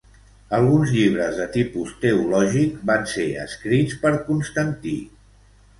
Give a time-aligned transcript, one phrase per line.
[0.59, 5.01] Alguns llibres de tipus teològic van ser escrits per Constantí.